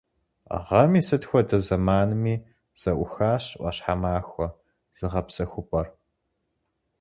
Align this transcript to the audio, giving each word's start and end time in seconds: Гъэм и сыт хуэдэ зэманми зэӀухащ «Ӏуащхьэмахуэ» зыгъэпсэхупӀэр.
Гъэм 0.65 0.91
и 0.99 1.01
сыт 1.07 1.23
хуэдэ 1.29 1.57
зэманми 1.65 2.35
зэӀухащ 2.79 3.43
«Ӏуащхьэмахуэ» 3.59 4.47
зыгъэпсэхупӀэр. 4.97 5.87